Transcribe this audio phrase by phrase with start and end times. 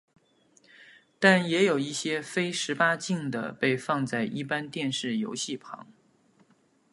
[1.19, 5.85] 但也有一些非十八禁的被放在一般电视游戏旁。